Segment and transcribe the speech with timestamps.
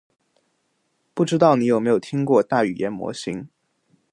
[1.13, 3.47] 不知道你有没有听过大语言模型？